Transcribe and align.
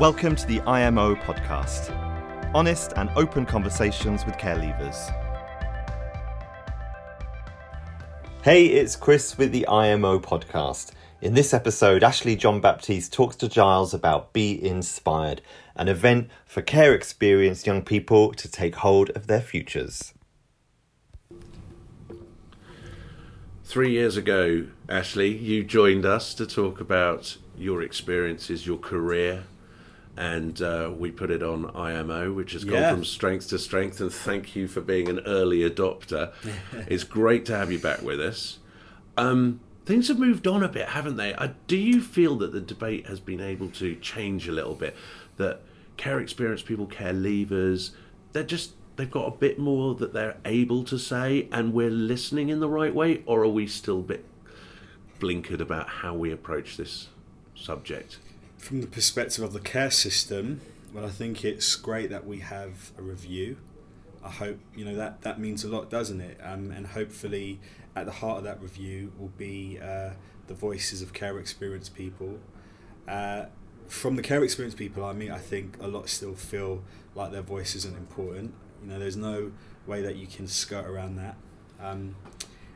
Welcome 0.00 0.34
to 0.36 0.46
the 0.46 0.62
IMO 0.62 1.14
podcast 1.14 1.94
honest 2.54 2.94
and 2.96 3.10
open 3.16 3.44
conversations 3.44 4.24
with 4.24 4.38
care 4.38 4.56
leavers. 4.56 4.96
Hey, 8.42 8.64
it's 8.64 8.96
Chris 8.96 9.36
with 9.36 9.52
the 9.52 9.66
IMO 9.66 10.18
podcast. 10.18 10.92
In 11.20 11.34
this 11.34 11.52
episode, 11.52 12.02
Ashley 12.02 12.34
Jean-Baptiste 12.34 13.12
talks 13.12 13.36
to 13.36 13.46
Giles 13.46 13.92
about 13.92 14.32
Be 14.32 14.52
Inspired, 14.64 15.42
an 15.76 15.88
event 15.88 16.30
for 16.46 16.62
care 16.62 16.94
experienced 16.94 17.66
young 17.66 17.82
people 17.82 18.32
to 18.32 18.50
take 18.50 18.76
hold 18.76 19.10
of 19.10 19.26
their 19.26 19.42
futures. 19.42 20.14
Three 23.64 23.90
years 23.90 24.16
ago, 24.16 24.64
Ashley, 24.88 25.36
you 25.36 25.62
joined 25.62 26.06
us 26.06 26.32
to 26.36 26.46
talk 26.46 26.80
about 26.80 27.36
your 27.54 27.82
experiences, 27.82 28.66
your 28.66 28.78
career, 28.78 29.44
and 30.20 30.60
uh, 30.60 30.92
we 30.94 31.10
put 31.10 31.30
it 31.30 31.42
on 31.42 31.70
IMO, 31.74 32.30
which 32.34 32.52
has 32.52 32.64
gone 32.64 32.74
Yeah. 32.82 32.92
from 32.92 33.06
strength 33.06 33.48
to 33.48 33.58
strength. 33.58 34.02
And 34.02 34.12
thank 34.12 34.54
you 34.54 34.68
for 34.68 34.82
being 34.82 35.08
an 35.08 35.20
early 35.20 35.60
adopter. 35.68 36.32
it's 36.86 37.04
great 37.04 37.46
to 37.46 37.56
have 37.56 37.72
you 37.72 37.78
back 37.78 38.02
with 38.02 38.20
us. 38.20 38.58
Um, 39.16 39.60
things 39.86 40.08
have 40.08 40.18
moved 40.18 40.46
on 40.46 40.62
a 40.62 40.68
bit, 40.68 40.90
haven't 40.90 41.16
they? 41.16 41.32
Uh, 41.32 41.48
do 41.66 41.76
you 41.78 42.02
feel 42.02 42.36
that 42.36 42.52
the 42.52 42.60
debate 42.60 43.06
has 43.06 43.18
been 43.18 43.40
able 43.40 43.70
to 43.70 43.94
change 43.96 44.46
a 44.46 44.52
little 44.52 44.74
bit? 44.74 44.94
That 45.38 45.62
care 45.96 46.20
experienced 46.20 46.66
people, 46.66 46.84
care 46.86 47.14
leavers, 47.14 47.92
they're 48.32 48.44
just 48.44 48.72
they've 48.96 49.10
got 49.10 49.26
a 49.26 49.30
bit 49.38 49.58
more 49.58 49.94
that 49.94 50.12
they're 50.12 50.36
able 50.44 50.84
to 50.84 50.98
say, 50.98 51.48
and 51.50 51.72
we're 51.72 51.88
listening 51.90 52.50
in 52.50 52.60
the 52.60 52.68
right 52.68 52.94
way, 52.94 53.22
or 53.24 53.42
are 53.42 53.48
we 53.48 53.66
still 53.66 54.00
a 54.00 54.02
bit 54.02 54.24
blinkered 55.18 55.60
about 55.60 55.88
how 55.88 56.12
we 56.12 56.30
approach 56.30 56.76
this 56.76 57.08
subject? 57.54 58.18
From 58.60 58.82
the 58.82 58.86
perspective 58.86 59.42
of 59.42 59.52
the 59.54 59.58
care 59.60 59.90
system, 59.90 60.60
well, 60.92 61.06
I 61.06 61.08
think 61.08 61.44
it's 61.44 61.74
great 61.76 62.10
that 62.10 62.26
we 62.26 62.40
have 62.40 62.92
a 62.98 63.02
review. 63.02 63.56
I 64.22 64.28
hope 64.28 64.58
you 64.76 64.84
know 64.84 64.94
that 64.96 65.22
that 65.22 65.40
means 65.40 65.64
a 65.64 65.68
lot, 65.68 65.88
doesn't 65.88 66.20
it? 66.20 66.38
Um, 66.42 66.70
and 66.70 66.86
hopefully, 66.86 67.58
at 67.96 68.04
the 68.04 68.12
heart 68.12 68.38
of 68.38 68.44
that 68.44 68.60
review 68.60 69.12
will 69.18 69.32
be 69.38 69.78
uh, 69.82 70.10
the 70.46 70.54
voices 70.54 71.00
of 71.00 71.14
care 71.14 71.38
experience 71.38 71.88
people. 71.88 72.38
Uh, 73.08 73.46
from 73.88 74.16
the 74.16 74.22
care 74.22 74.44
experience 74.44 74.74
people 74.74 75.04
I 75.04 75.14
mean, 75.14 75.30
I 75.30 75.38
think 75.38 75.76
a 75.80 75.88
lot 75.88 76.08
still 76.08 76.34
feel 76.34 76.84
like 77.14 77.32
their 77.32 77.42
voice 77.42 77.74
isn't 77.74 77.96
important. 77.96 78.52
You 78.82 78.90
know, 78.90 78.98
there's 78.98 79.16
no 79.16 79.52
way 79.86 80.02
that 80.02 80.16
you 80.16 80.26
can 80.26 80.46
skirt 80.46 80.86
around 80.86 81.16
that. 81.16 81.36
Um, 81.82 82.14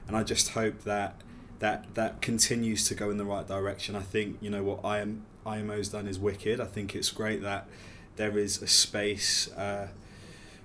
and 0.08 0.16
I 0.16 0.22
just 0.22 0.50
hope 0.50 0.84
that 0.84 1.20
that 1.58 1.94
that 1.94 2.22
continues 2.22 2.88
to 2.88 2.94
go 2.94 3.10
in 3.10 3.18
the 3.18 3.24
right 3.24 3.46
direction. 3.46 3.94
I 3.94 4.00
think 4.00 4.38
you 4.40 4.48
know 4.48 4.64
what 4.64 4.80
I 4.82 5.00
am 5.00 5.26
IMO's 5.46 5.88
done 5.88 6.06
is 6.06 6.18
wicked. 6.18 6.60
I 6.60 6.66
think 6.66 6.94
it's 6.94 7.10
great 7.10 7.42
that 7.42 7.66
there 8.16 8.38
is 8.38 8.62
a 8.62 8.66
space 8.66 9.52
uh, 9.52 9.88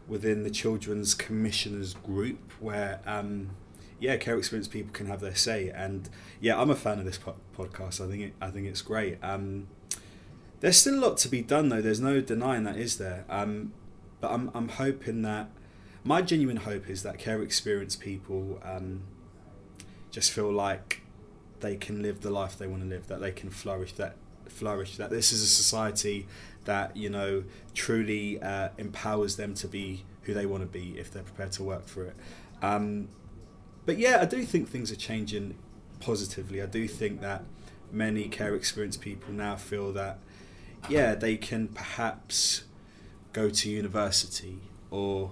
within 0.07 0.43
the 0.43 0.49
children's 0.49 1.13
commissioners 1.13 1.93
group 1.93 2.51
where 2.59 2.99
um, 3.05 3.51
yeah 3.99 4.15
care 4.17 4.37
experienced 4.37 4.71
people 4.71 4.91
can 4.93 5.07
have 5.07 5.19
their 5.19 5.35
say 5.35 5.69
and 5.69 6.09
yeah 6.39 6.59
I'm 6.59 6.69
a 6.69 6.75
fan 6.75 6.99
of 6.99 7.05
this 7.05 7.17
po- 7.17 7.35
podcast. 7.57 8.03
I 8.03 8.09
think 8.09 8.23
it, 8.23 8.33
I 8.41 8.49
think 8.49 8.67
it's 8.67 8.81
great. 8.81 9.17
Um, 9.23 9.67
there's 10.59 10.77
still 10.77 10.95
a 10.95 11.01
lot 11.01 11.17
to 11.17 11.27
be 11.27 11.41
done 11.41 11.69
though. 11.69 11.81
There's 11.81 11.99
no 11.99 12.21
denying 12.21 12.63
that 12.63 12.77
is 12.77 12.97
there. 12.97 13.25
Um, 13.29 13.73
but 14.21 14.31
I'm 14.31 14.51
I'm 14.53 14.69
hoping 14.69 15.21
that 15.23 15.49
my 16.03 16.21
genuine 16.21 16.57
hope 16.57 16.89
is 16.89 17.03
that 17.03 17.19
care 17.19 17.41
experienced 17.41 17.99
people 17.99 18.59
um, 18.63 19.01
just 20.11 20.31
feel 20.31 20.51
like 20.51 21.01
they 21.59 21.75
can 21.75 22.01
live 22.01 22.21
the 22.21 22.29
life 22.29 22.57
they 22.57 22.67
want 22.67 22.83
to 22.83 22.87
live, 22.87 23.07
that 23.07 23.19
they 23.19 23.31
can 23.31 23.49
flourish, 23.49 23.93
that 23.93 24.15
flourish, 24.51 24.97
that 24.97 25.09
this 25.09 25.31
is 25.31 25.41
a 25.41 25.47
society 25.47 26.27
that 26.65 26.95
you 26.95 27.09
know 27.09 27.43
truly 27.73 28.41
uh, 28.41 28.69
empowers 28.77 29.35
them 29.35 29.53
to 29.55 29.67
be 29.67 30.03
who 30.23 30.33
they 30.33 30.45
want 30.45 30.61
to 30.61 30.67
be 30.67 30.97
if 30.97 31.11
they're 31.11 31.23
prepared 31.23 31.51
to 31.53 31.63
work 31.63 31.87
for 31.87 32.05
it. 32.05 32.15
Um, 32.61 33.09
but 33.85 33.97
yeah, 33.97 34.19
I 34.21 34.25
do 34.25 34.43
think 34.43 34.69
things 34.69 34.91
are 34.91 34.95
changing 34.95 35.55
positively. 35.99 36.61
I 36.61 36.65
do 36.65 36.87
think 36.87 37.21
that 37.21 37.43
many 37.91 38.27
care 38.27 38.53
experienced 38.55 39.01
people 39.01 39.33
now 39.33 39.55
feel 39.55 39.91
that 39.93 40.19
yeah 40.87 41.15
they 41.15 41.35
can 41.35 41.67
perhaps 41.67 42.63
go 43.33 43.49
to 43.49 43.69
university 43.69 44.59
or 44.91 45.31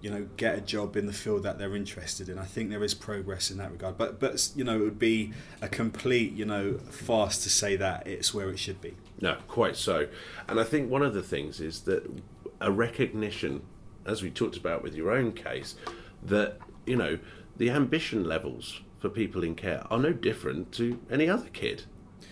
you 0.00 0.10
know 0.10 0.26
get 0.36 0.56
a 0.56 0.60
job 0.60 0.96
in 0.96 1.06
the 1.06 1.12
field 1.12 1.42
that 1.42 1.58
they're 1.58 1.76
interested 1.76 2.28
in. 2.28 2.38
I 2.38 2.44
think 2.44 2.70
there 2.70 2.82
is 2.84 2.94
progress 2.94 3.50
in 3.50 3.58
that 3.58 3.70
regard. 3.70 3.98
But 3.98 4.20
but 4.20 4.50
you 4.54 4.64
know 4.64 4.76
it 4.76 4.82
would 4.82 4.98
be 4.98 5.32
a 5.60 5.68
complete 5.68 6.32
you 6.32 6.44
know 6.44 6.78
farce 6.90 7.42
to 7.44 7.50
say 7.50 7.76
that 7.76 8.06
it's 8.06 8.32
where 8.32 8.50
it 8.50 8.58
should 8.58 8.80
be. 8.80 8.96
No, 9.20 9.36
quite 9.48 9.76
so. 9.76 10.08
And 10.48 10.58
I 10.58 10.64
think 10.64 10.90
one 10.90 11.02
of 11.02 11.14
the 11.14 11.22
things 11.22 11.60
is 11.60 11.82
that 11.82 12.10
a 12.60 12.70
recognition, 12.70 13.62
as 14.06 14.22
we 14.22 14.30
talked 14.30 14.56
about 14.56 14.82
with 14.82 14.94
your 14.94 15.10
own 15.10 15.32
case, 15.32 15.76
that, 16.22 16.58
you 16.86 16.96
know, 16.96 17.18
the 17.56 17.70
ambition 17.70 18.24
levels 18.24 18.80
for 18.98 19.08
people 19.08 19.42
in 19.42 19.54
care 19.54 19.86
are 19.90 19.98
no 19.98 20.12
different 20.12 20.72
to 20.72 20.98
any 21.10 21.28
other 21.28 21.48
kid. 21.52 21.84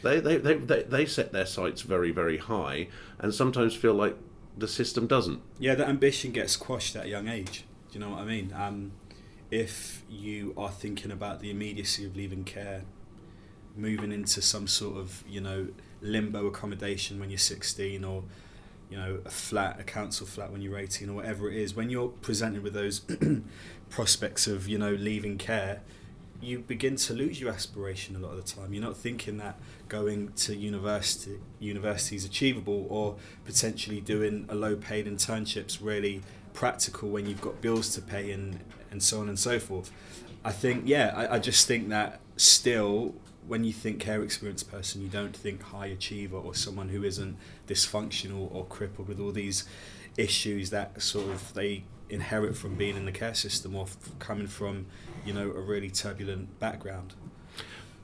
They, 0.02 0.20
they, 0.20 0.36
they, 0.36 0.54
they, 0.54 0.82
they 0.84 1.06
set 1.06 1.32
their 1.32 1.46
sights 1.46 1.82
very, 1.82 2.10
very 2.10 2.38
high 2.38 2.88
and 3.18 3.34
sometimes 3.34 3.74
feel 3.74 3.94
like 3.94 4.16
the 4.58 4.68
system 4.68 5.06
doesn't. 5.06 5.40
Yeah, 5.58 5.74
that 5.76 5.88
ambition 5.88 6.32
gets 6.32 6.52
squashed 6.52 6.96
at 6.96 7.06
a 7.06 7.08
young 7.08 7.28
age. 7.28 7.64
Do 7.90 7.98
you 7.98 8.04
know 8.04 8.10
what 8.10 8.20
I 8.20 8.24
mean? 8.24 8.52
Um, 8.56 8.92
if 9.50 10.04
you 10.10 10.52
are 10.56 10.70
thinking 10.70 11.10
about 11.10 11.40
the 11.40 11.50
immediacy 11.50 12.04
of 12.04 12.16
leaving 12.16 12.44
care, 12.44 12.82
moving 13.76 14.12
into 14.12 14.42
some 14.42 14.66
sort 14.66 14.98
of 14.98 15.22
you 15.28 15.40
know 15.40 15.68
limbo 16.00 16.46
accommodation 16.46 17.18
when 17.18 17.30
you're 17.30 17.38
16 17.38 18.04
or 18.04 18.24
you 18.90 18.96
know 18.96 19.20
a 19.24 19.30
flat 19.30 19.78
a 19.78 19.84
council 19.84 20.26
flat 20.26 20.50
when 20.50 20.60
you're 20.60 20.78
18 20.78 21.08
or 21.08 21.14
whatever 21.14 21.50
it 21.50 21.56
is 21.56 21.74
when 21.74 21.88
you're 21.90 22.08
presented 22.08 22.62
with 22.62 22.72
those 22.72 23.02
prospects 23.90 24.46
of 24.46 24.68
you 24.68 24.78
know 24.78 24.92
leaving 24.92 25.38
care 25.38 25.82
you 26.40 26.60
begin 26.60 26.96
to 26.96 27.12
lose 27.12 27.40
your 27.40 27.50
aspiration 27.50 28.16
a 28.16 28.18
lot 28.18 28.30
of 28.32 28.36
the 28.36 28.42
time. 28.42 28.72
You're 28.72 28.82
not 28.82 28.96
thinking 28.96 29.38
that 29.38 29.58
going 29.88 30.32
to 30.34 30.54
university 30.54 31.38
university 31.58 32.16
is 32.16 32.24
achievable 32.24 32.86
or 32.88 33.16
potentially 33.44 34.00
doing 34.00 34.46
a 34.48 34.54
low 34.54 34.76
paid 34.76 35.06
internship's 35.06 35.80
really 35.80 36.22
practical 36.52 37.08
when 37.08 37.26
you've 37.26 37.40
got 37.40 37.60
bills 37.60 37.94
to 37.94 38.02
pay 38.02 38.30
and 38.30 38.60
and 38.90 39.02
so 39.02 39.20
on 39.20 39.28
and 39.28 39.38
so 39.38 39.58
forth. 39.58 39.90
I 40.44 40.52
think 40.52 40.84
yeah 40.86 41.12
i, 41.16 41.34
I 41.34 41.38
just 41.38 41.66
think 41.66 41.88
that 41.88 42.20
still 42.36 43.14
when 43.48 43.64
you 43.64 43.72
think 43.72 43.98
care 43.98 44.22
experienced 44.22 44.70
person, 44.70 45.00
you 45.00 45.08
don't 45.08 45.34
think 45.34 45.62
high 45.62 45.86
achiever 45.86 46.36
or 46.36 46.54
someone 46.54 46.90
who 46.90 47.02
isn't 47.02 47.36
dysfunctional 47.66 48.54
or 48.54 48.66
crippled 48.66 49.08
with 49.08 49.18
all 49.18 49.32
these 49.32 49.64
issues 50.18 50.68
that 50.70 51.00
sort 51.00 51.28
of 51.30 51.54
they 51.54 51.84
inherit 52.10 52.56
from 52.56 52.74
being 52.74 52.94
in 52.94 53.06
the 53.06 53.12
care 53.12 53.34
system 53.34 53.74
or 53.74 53.84
f- 53.84 53.96
coming 54.18 54.46
from, 54.46 54.86
you 55.28 55.34
know, 55.34 55.50
a 55.50 55.60
really 55.60 55.90
turbulent 55.90 56.58
background. 56.58 57.12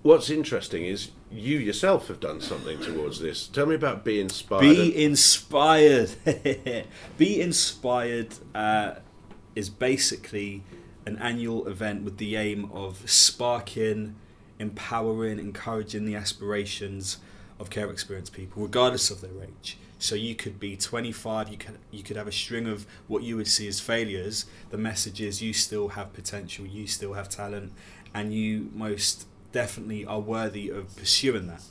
What's 0.02 0.28
interesting 0.28 0.84
is 0.84 1.12
you 1.32 1.58
yourself 1.58 2.08
have 2.08 2.20
done 2.20 2.42
something 2.42 2.78
towards 2.80 3.18
this. 3.18 3.46
Tell 3.46 3.64
me 3.64 3.74
about 3.74 4.04
Be 4.04 4.20
Inspired. 4.20 4.60
Be 4.60 5.04
inspired. 5.04 6.10
Be 7.16 7.40
inspired 7.40 8.34
uh, 8.54 8.96
is 9.54 9.70
basically 9.70 10.62
an 11.06 11.16
annual 11.16 11.66
event 11.66 12.02
with 12.02 12.18
the 12.18 12.36
aim 12.36 12.70
of 12.70 13.08
sparking, 13.10 14.16
empowering, 14.58 15.38
encouraging 15.38 16.04
the 16.04 16.14
aspirations 16.14 17.16
of 17.58 17.70
care 17.70 17.90
experienced 17.90 18.34
people, 18.34 18.62
regardless 18.62 19.10
of 19.10 19.22
their 19.22 19.42
age. 19.42 19.78
So 19.98 20.14
you 20.14 20.34
could 20.34 20.60
be 20.60 20.76
25, 20.76 21.48
you 21.48 21.56
could 21.56 21.78
you 21.90 22.02
could 22.02 22.16
have 22.16 22.28
a 22.28 22.32
string 22.32 22.66
of 22.66 22.86
what 23.06 23.22
you 23.22 23.36
would 23.36 23.48
see 23.48 23.66
as 23.68 23.80
failures. 23.80 24.46
The 24.70 24.78
message 24.78 25.20
is 25.20 25.40
you 25.40 25.52
still 25.52 25.88
have 25.88 26.12
potential, 26.12 26.66
you 26.66 26.86
still 26.86 27.14
have 27.14 27.28
talent, 27.28 27.72
and 28.12 28.34
you 28.34 28.70
most 28.74 29.26
definitely 29.52 30.04
are 30.04 30.20
worthy 30.20 30.68
of 30.68 30.94
pursuing 30.96 31.46
that. 31.46 31.62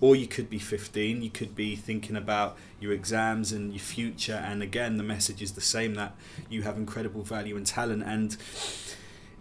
Or 0.00 0.16
you 0.16 0.26
could 0.26 0.50
be 0.50 0.58
15, 0.58 1.22
you 1.22 1.30
could 1.30 1.54
be 1.54 1.76
thinking 1.76 2.16
about 2.16 2.56
your 2.80 2.92
exams 2.92 3.52
and 3.52 3.72
your 3.72 3.80
future, 3.80 4.42
and 4.44 4.62
again, 4.62 4.96
the 4.96 5.04
message 5.04 5.40
is 5.42 5.52
the 5.52 5.60
same 5.60 5.94
that 5.94 6.16
you 6.50 6.62
have 6.62 6.76
incredible 6.76 7.22
value 7.22 7.56
and 7.56 7.64
talent. 7.64 8.02
And 8.04 8.36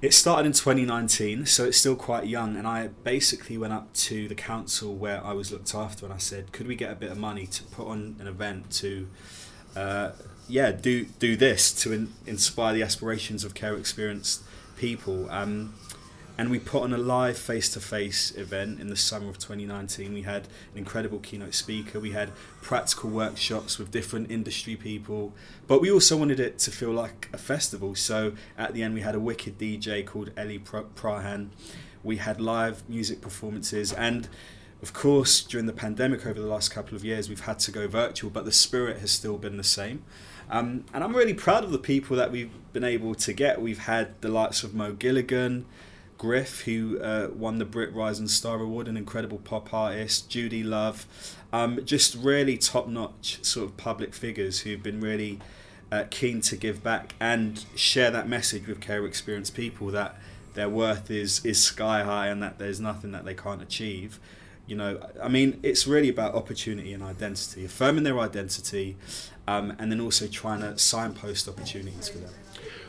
it 0.02 0.14
started 0.14 0.48
in 0.48 0.54
2019, 0.54 1.46
so 1.46 1.66
it's 1.66 1.78
still 1.78 1.96
quite 1.96 2.26
young. 2.26 2.58
And 2.58 2.68
I 2.68 2.88
basically 2.88 3.58
went 3.58 3.74
up 3.74 3.94
to 3.94 4.28
the 4.28 4.36
council 4.36 4.96
where 4.96 5.24
I 5.24 5.34
was 5.34 5.52
looked 5.52 5.76
after, 5.76 6.06
and 6.06 6.14
I 6.14 6.18
said, 6.18 6.52
"Could 6.52 6.68
we 6.68 6.76
get 6.76 6.92
a 6.92 6.96
bit 6.96 7.12
of 7.12 7.18
money 7.18 7.46
to 7.46 7.64
put 7.64 7.88
on 7.88 8.16
an 8.20 8.28
event 8.28 8.72
to, 8.82 9.08
uh, 9.76 10.12
yeah, 10.48 10.72
do 10.72 11.06
do 11.20 11.36
this 11.36 11.72
to 11.84 11.94
in, 11.94 12.14
inspire 12.26 12.74
the 12.74 12.82
aspirations 12.82 13.44
of 13.44 13.54
care 13.54 13.76
experienced 13.76 14.42
people?" 14.76 15.30
Um, 15.30 15.76
and 16.38 16.50
we 16.50 16.60
put 16.60 16.84
on 16.84 16.94
a 16.94 16.98
live 16.98 17.38
face-to-face 17.38 18.36
event 18.36 18.80
in 18.80 18.88
the 18.88 18.96
summer 18.96 19.30
of 19.30 19.38
2019 19.38 20.14
we 20.14 20.22
had 20.24 20.48
an 20.72 20.78
incredible 20.78 21.20
keynote 21.20 21.54
speaker. 21.54 22.00
We 22.00 22.12
had 22.12 22.32
practical 22.62 23.10
workshops 23.10 23.78
with 23.78 23.92
different 23.92 24.32
industry 24.32 24.76
people. 24.76 25.34
But 25.68 25.82
we 25.82 25.92
also 25.92 26.18
wanted 26.18 26.40
it 26.40 26.58
to 26.60 26.72
feel 26.72 26.92
like 26.92 27.30
a 27.34 27.38
festival. 27.38 27.96
So 27.96 28.34
at 28.58 28.74
the 28.74 28.84
end 28.84 28.94
we 28.94 29.02
had 29.02 29.16
a 29.16 29.20
wicked 29.20 29.58
dj 29.58 30.06
called 30.06 30.32
ellie 30.38 30.60
prahan. 30.60 31.50
We 32.04 32.18
had 32.18 32.42
live 32.42 32.88
music 32.90 33.22
performances. 33.22 33.94
And 33.94 34.28
of 34.82 34.94
course, 34.94 35.42
during 35.44 35.68
the 35.68 35.74
pandemic 35.74 36.26
over 36.26 36.40
the 36.40 36.48
last 36.48 36.70
couple 36.70 36.96
of 36.96 37.06
years, 37.06 37.30
we've 37.30 37.42
had 37.42 37.60
to 37.60 37.72
go 37.72 37.88
virtual, 37.88 38.32
but 38.32 38.46
the 38.46 38.52
spirit 38.52 38.98
has 39.00 39.12
still 39.12 39.38
been 39.38 39.58
the 39.58 39.64
same. 39.64 40.04
Um, 40.50 40.86
and 40.92 41.04
I'm 41.04 41.16
really 41.16 41.36
proud 41.36 41.64
of 41.64 41.72
the 41.72 41.78
people 41.78 42.18
that 42.18 42.32
we've 42.32 42.52
been 42.74 42.84
able 42.84 43.14
to 43.16 43.32
get. 43.32 43.62
We've 43.62 43.80
had 43.80 44.20
the 44.22 44.30
likes 44.30 44.64
of 44.64 44.74
Mo 44.74 44.94
Gilligan, 44.94 45.66
Griff, 46.22 46.66
who 46.66 47.02
uh, 47.02 47.30
won 47.34 47.58
the 47.58 47.66
Brit 47.66 47.92
Rising 47.96 48.28
Star 48.28 48.62
Award, 48.62 48.88
an 48.88 48.96
incredible 48.96 49.40
pop 49.40 49.74
artist, 49.74 50.30
Judy 50.30 50.62
Love, 50.62 51.08
um, 51.52 51.84
just 51.84 52.14
really 52.14 52.60
top 52.60 52.88
notch 52.88 53.44
sort 53.44 53.66
of 53.66 53.76
public 53.76 54.14
figures 54.14 54.60
who've 54.60 54.84
been 54.84 55.02
really 55.02 55.40
uh, 55.92 56.04
keen 56.12 56.40
to 56.42 56.56
give 56.56 56.84
back 56.84 57.16
and 57.20 57.66
share 57.74 58.12
that 58.12 58.30
message 58.30 58.68
with 58.68 58.80
care 58.80 59.04
experienced 59.08 59.56
people 59.56 59.88
that 59.88 60.16
their 60.54 60.70
worth 60.70 61.10
is, 61.10 61.44
is 61.44 61.64
sky 61.64 62.04
high 62.04 62.28
and 62.28 62.44
that 62.44 62.60
there's 62.60 62.80
nothing 62.80 63.12
that 63.14 63.26
they 63.26 63.34
can't 63.34 63.64
achieve. 63.64 64.20
You 64.68 64.76
know, 64.76 65.04
I 65.20 65.28
mean, 65.28 65.60
it's 65.64 65.88
really 65.88 66.10
about 66.10 66.36
opportunity 66.36 66.94
and 66.94 67.02
identity, 67.02 67.66
affirming 67.66 68.04
their 68.04 68.20
identity, 68.20 68.96
um, 69.48 69.74
and 69.80 69.92
then 69.92 70.00
also 70.00 70.28
trying 70.28 70.62
to 70.62 70.78
signpost 70.78 71.50
opportunities 71.50 72.10
for 72.10 72.20
them. 72.20 72.34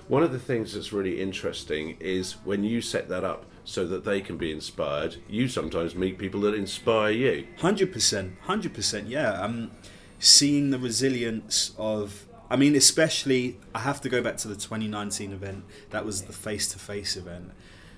One 0.08 0.22
of 0.22 0.32
the 0.32 0.38
things 0.38 0.74
that's 0.74 0.92
really 0.92 1.20
interesting 1.20 1.96
is 2.00 2.32
when 2.44 2.64
you 2.64 2.80
set 2.80 3.08
that 3.08 3.24
up 3.24 3.46
so 3.64 3.86
that 3.86 4.04
they 4.04 4.20
can 4.20 4.36
be 4.36 4.50
inspired, 4.50 5.16
you 5.28 5.48
sometimes 5.48 5.94
meet 5.94 6.18
people 6.18 6.40
that 6.42 6.54
inspire 6.54 7.10
you. 7.10 7.46
Hundred 7.58 7.92
percent, 7.92 8.36
hundred 8.42 8.74
percent, 8.74 9.08
yeah. 9.08 9.32
Um, 9.32 9.70
seeing 10.18 10.70
the 10.70 10.78
resilience 10.78 11.72
of, 11.78 12.26
I 12.50 12.56
mean, 12.56 12.74
especially, 12.74 13.58
I 13.74 13.80
have 13.80 14.00
to 14.02 14.08
go 14.08 14.22
back 14.22 14.36
to 14.38 14.48
the 14.48 14.54
2019 14.54 15.32
event. 15.32 15.64
That 15.90 16.04
was 16.04 16.22
the 16.22 16.32
face-to-face 16.32 17.16
event. 17.16 17.52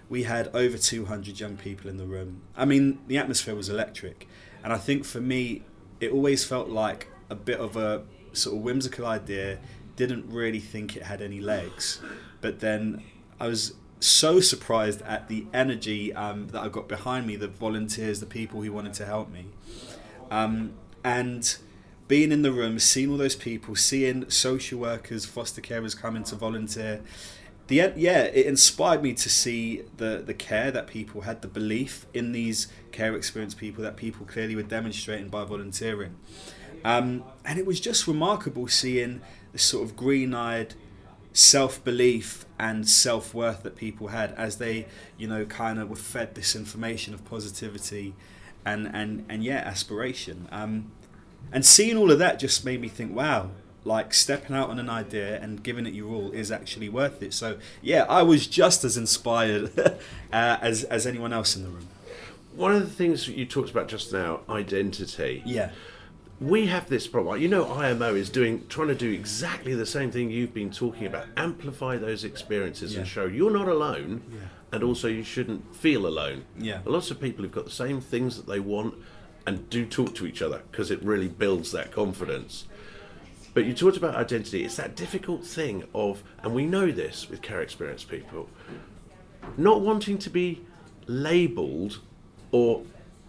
We 0.09 0.25
had 0.25 0.49
over 0.55 0.77
200 0.77 1.41
young 1.41 1.57
people 1.57 1.89
in 1.91 1.97
the 1.97 2.07
room. 2.07 2.43
I 2.57 2.67
mean, 2.67 3.01
the 3.07 3.17
atmosphere 3.19 3.55
was 3.55 3.69
electric, 3.69 4.29
and 4.63 4.73
I 4.73 4.79
think 4.79 5.05
for 5.05 5.21
me, 5.21 5.63
it 6.01 6.13
always 6.13 6.45
felt 6.45 6.69
like 6.69 7.09
a 7.31 7.35
bit 7.35 7.59
of 7.59 7.77
a 7.77 8.03
sort 8.33 8.57
of 8.57 8.63
whimsical 8.63 9.07
idea 9.07 9.59
didn't 9.97 10.27
really 10.29 10.61
think 10.61 10.97
it 10.97 11.05
had 11.05 11.21
any 11.21 11.41
legs. 11.41 12.01
But 12.41 12.61
then 12.61 13.03
I 13.41 13.49
was 13.49 13.75
so 14.01 14.41
surprised 14.41 15.01
at 15.03 15.29
the 15.29 15.47
energy 15.53 16.13
um, 16.13 16.49
that 16.49 16.63
I 16.63 16.69
got 16.69 16.89
behind 16.89 17.27
me, 17.27 17.37
the 17.37 17.49
volunteers, 17.49 18.21
the 18.21 18.27
people 18.27 18.63
who 18.63 18.73
wanted 18.73 18.95
to 18.95 19.07
help 19.07 19.31
me. 19.31 19.47
Um, 20.31 20.75
and 21.03 21.57
being 22.07 22.33
in 22.33 22.43
the 22.43 22.53
room, 22.53 22.79
seeing 22.79 23.11
all 23.11 23.17
those 23.17 23.37
people, 23.37 23.77
seeing 23.77 24.29
social 24.31 24.79
workers, 24.79 25.25
foster 25.25 25.61
carers 25.61 25.99
coming 25.99 26.25
to 26.25 26.35
volunteer, 26.35 27.01
the 27.67 27.77
yeah, 27.97 28.25
it 28.25 28.45
inspired 28.45 29.03
me 29.03 29.15
to 29.15 29.29
see 29.31 29.83
the 29.97 30.23
the 30.25 30.35
care 30.35 30.71
that 30.71 30.87
people 30.87 31.23
had, 31.23 31.41
the 31.41 31.49
belief 31.49 32.07
in 32.13 32.33
these 32.33 32.69
care 32.93 33.17
experienced 33.17 33.57
people 33.57 33.83
that 33.85 33.97
people 33.97 34.27
clearly 34.27 34.55
were 34.55 34.63
demonstrating 34.63 35.29
by 35.29 35.45
volunteering. 35.45 36.17
Um, 36.85 37.25
and 37.47 37.59
it 37.59 37.65
was 37.65 37.81
just 37.81 38.07
remarkable 38.07 38.69
seeing 38.69 39.23
the 39.55 39.59
sort 39.61 39.85
of 39.85 39.97
green 39.97 40.35
eyed 40.35 40.75
self 41.33 41.83
belief 41.83 42.45
and 42.59 42.87
self 42.89 43.33
worth 43.33 43.63
that 43.63 43.77
people 43.77 44.09
had 44.09 44.33
as 44.33 44.59
they, 44.59 44.87
you 45.17 45.27
know, 45.27 45.47
kind 45.47 45.79
of 45.79 45.89
were 45.89 45.97
fed 45.97 46.35
this 46.35 46.55
information 46.55 47.15
of 47.15 47.25
positivity 47.25 48.15
and, 48.67 48.91
and, 48.93 49.25
and 49.29 49.45
yeah, 49.45 49.59
aspiration. 49.59 50.49
Um, 50.51 50.91
and 51.53 51.65
seeing 51.65 51.97
all 51.97 52.11
of 52.11 52.19
that 52.19 52.39
just 52.39 52.65
made 52.65 52.81
me 52.81 52.89
think, 52.89 53.15
wow, 53.15 53.51
like 53.85 54.13
stepping 54.13 54.57
out 54.57 54.71
on 54.71 54.81
an 54.81 54.91
idea 54.91 55.41
and 55.41 55.63
giving 55.63 55.87
it 55.87 55.95
your 55.95 56.13
all 56.13 56.33
is 56.33 56.51
actually 56.51 56.89
worth 56.89 57.23
it. 57.23 57.33
So 57.33 57.59
yeah, 57.81 58.05
I 58.09 58.23
was 58.23 58.49
just 58.49 58.83
as 58.85 58.97
inspired 58.97 59.79
uh, 59.79 59.97
as 60.33 60.83
as 60.85 61.07
anyone 61.07 61.33
else 61.33 61.55
in 61.55 61.63
the 61.63 61.69
room. 61.69 61.87
One 62.57 62.75
of 62.75 62.81
the 62.81 62.91
things 62.91 63.29
you 63.29 63.47
talked 63.47 63.71
about 63.71 63.87
just 63.87 64.13
now, 64.13 64.41
identity. 64.49 65.43
Yeah 65.47 65.71
we 66.41 66.67
have 66.67 66.89
this 66.89 67.07
problem. 67.07 67.41
You 67.41 67.49
know, 67.49 67.73
IMO 67.73 68.15
is 68.15 68.29
doing 68.31 68.67
trying 68.69 68.89
to 68.89 68.95
do 68.95 69.11
exactly 69.11 69.75
the 69.75 69.87
same 69.87 70.11
thing 70.11 70.31
you've 70.31 70.55
been 70.55 70.71
talking 70.71 71.07
about. 71.07 71.27
Amplify 71.37 71.97
those 71.97 72.25
experiences 72.25 72.93
yeah. 72.93 73.01
and 73.01 73.09
show 73.09 73.27
you're 73.27 73.51
not 73.51 73.69
alone, 73.69 74.23
yeah. 74.31 74.39
and 74.73 74.83
also 74.83 75.09
you 75.09 75.23
shouldn't 75.23 75.75
feel 75.75 76.07
alone. 76.07 76.45
Yeah, 76.59 76.81
lots 76.85 77.11
of 77.11 77.21
people 77.21 77.45
have 77.45 77.53
got 77.53 77.65
the 77.65 77.71
same 77.71 78.01
things 78.01 78.37
that 78.37 78.47
they 78.47 78.61
want, 78.61 78.95
and 79.47 79.69
do 79.71 79.87
talk 79.87 80.15
to 80.17 80.27
each 80.27 80.43
other 80.43 80.63
because 80.71 80.91
it 80.91 81.03
really 81.03 81.29
builds 81.29 81.73
that 81.73 81.93
confidence. 81.93 82.67
But 83.55 83.67
you 83.67 83.73
talked 83.73 83.97
about 83.97 84.17
identity. 84.17 84.65
It's 84.65 84.77
that 84.77 84.97
difficult 84.97 85.47
thing 85.47 85.85
of, 85.95 86.25
and 86.43 86.53
we 86.53 86.67
know 86.67 86.91
this 86.91 87.31
with 87.31 87.41
care 87.41 87.61
experience 87.61 88.03
people, 88.03 88.49
not 89.57 89.81
wanting 89.81 90.19
to 90.19 90.31
be 90.31 90.63
labelled 91.07 92.01
or 92.51 92.83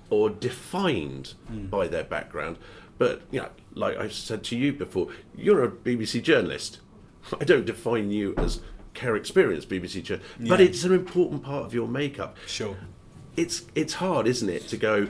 or 0.09 0.29
defined 0.29 1.33
mm. 1.51 1.69
by 1.69 1.87
their 1.87 2.03
background, 2.03 2.57
but 2.97 3.21
you 3.31 3.41
know, 3.41 3.49
like 3.73 3.97
I 3.97 4.07
said 4.07 4.43
to 4.45 4.57
you 4.57 4.73
before, 4.73 5.09
you're 5.35 5.63
a 5.63 5.69
BBC 5.69 6.21
journalist. 6.21 6.79
I 7.39 7.43
don't 7.43 7.65
define 7.65 8.11
you 8.11 8.35
as 8.37 8.61
care 8.93 9.15
experience 9.15 9.65
BBC 9.65 10.03
journalist, 10.03 10.31
yeah. 10.39 10.49
but 10.49 10.61
it's 10.61 10.83
an 10.83 10.93
important 10.93 11.43
part 11.43 11.65
of 11.65 11.73
your 11.73 11.87
makeup. 11.87 12.37
Sure. 12.47 12.77
It's 13.35 13.63
it's 13.75 13.95
hard, 13.95 14.27
isn't 14.27 14.49
it, 14.49 14.67
to 14.69 14.77
go. 14.77 15.07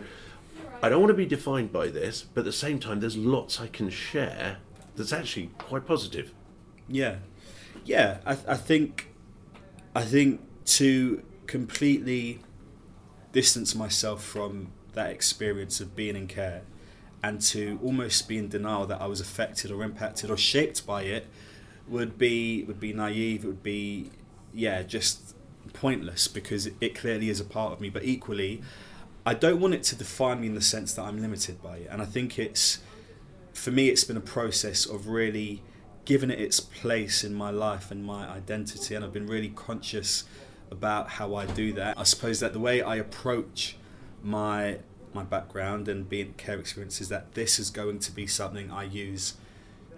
I 0.81 0.89
don't 0.89 0.99
want 0.99 1.11
to 1.11 1.15
be 1.15 1.25
defined 1.25 1.71
by 1.71 1.87
this, 1.87 2.23
but 2.33 2.41
at 2.41 2.45
the 2.45 2.51
same 2.51 2.79
time, 2.79 2.99
there's 2.99 3.17
lots 3.17 3.59
I 3.59 3.67
can 3.67 3.89
share 3.89 4.57
that's 4.95 5.13
actually 5.13 5.51
quite 5.57 5.85
positive. 5.85 6.33
Yeah, 6.87 7.17
yeah. 7.85 8.19
I, 8.25 8.37
I 8.47 8.55
think, 8.55 9.09
I 9.95 10.03
think 10.03 10.41
to 10.65 11.23
completely 11.47 12.39
distance 13.31 13.75
myself 13.75 14.23
from 14.23 14.71
that 14.93 15.09
experience 15.11 15.79
of 15.79 15.95
being 15.95 16.15
in 16.15 16.27
care 16.27 16.61
and 17.25 17.41
to 17.41 17.79
almost 17.83 18.27
be 18.27 18.37
in 18.37 18.47
denial 18.49 18.85
that 18.85 19.01
I 19.01 19.07
was 19.07 19.19
affected 19.19 19.71
or 19.71 19.83
impacted 19.83 20.29
or 20.29 20.37
shaped 20.37 20.85
by 20.85 21.01
it 21.01 21.25
would 21.87 22.19
be 22.19 22.63
would 22.65 22.79
be 22.79 22.93
naive. 22.93 23.43
It 23.43 23.47
would 23.47 23.63
be 23.63 24.11
yeah, 24.53 24.83
just 24.83 25.35
pointless 25.73 26.27
because 26.27 26.69
it 26.79 26.93
clearly 26.93 27.29
is 27.29 27.39
a 27.39 27.43
part 27.43 27.73
of 27.73 27.81
me. 27.81 27.89
But 27.89 28.03
equally, 28.03 28.61
I 29.25 29.33
don't 29.33 29.59
want 29.59 29.73
it 29.73 29.81
to 29.85 29.95
define 29.95 30.41
me 30.41 30.47
in 30.47 30.53
the 30.53 30.61
sense 30.61 30.93
that 30.93 31.01
I'm 31.01 31.19
limited 31.19 31.63
by 31.63 31.77
it. 31.77 31.87
And 31.89 31.99
I 31.99 32.05
think 32.05 32.37
it's 32.37 32.79
for 33.53 33.71
me, 33.71 33.89
it's 33.89 34.03
been 34.03 34.17
a 34.17 34.27
process 34.37 34.85
of 34.85 35.07
really 35.07 35.63
giving 36.05 36.29
it 36.29 36.39
its 36.39 36.59
place 36.59 37.23
in 37.23 37.33
my 37.33 37.49
life 37.49 37.89
and 37.89 38.05
my 38.05 38.29
identity. 38.29 38.93
And 38.93 39.03
I've 39.03 39.13
been 39.13 39.25
really 39.25 39.49
conscious 39.49 40.25
about 40.69 41.09
how 41.09 41.33
I 41.33 41.47
do 41.47 41.73
that. 41.73 41.97
I 41.97 42.03
suppose 42.03 42.39
that 42.41 42.53
the 42.53 42.59
way 42.59 42.83
I 42.83 42.97
approach 42.97 43.77
my 44.21 44.77
my 45.15 45.23
background 45.23 45.87
and 45.87 46.07
being 46.07 46.33
care 46.33 46.59
experience 46.59 47.01
is 47.01 47.09
that 47.09 47.33
this 47.33 47.57
is 47.57 47.71
going 47.71 47.99
to 47.99 48.11
be 48.11 48.27
something 48.27 48.69
I 48.69 48.83
use 48.83 49.33